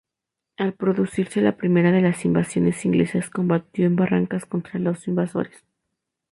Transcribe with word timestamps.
Al 0.57 0.73
producirse 0.73 1.41
la 1.41 1.57
primera 1.57 1.91
de 1.91 2.01
las 2.01 2.25
Invasiones 2.25 2.85
inglesas 2.85 3.29
combatió 3.29 3.85
en 3.85 3.95
Barracas 3.95 4.47
contra 4.47 4.79
los 4.79 5.07
invasores. 5.07 5.63